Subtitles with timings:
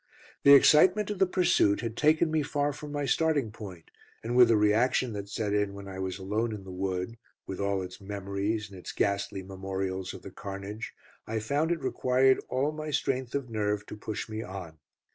[0.41, 3.91] The excitement of the pursuit had taken me far from my starting point,
[4.23, 7.59] and with the reaction that set in when I was alone in the wood, with
[7.59, 10.95] all its memories and its ghastly memorials of the carnage,
[11.27, 14.79] I found it required all my strength of nerve to push me on.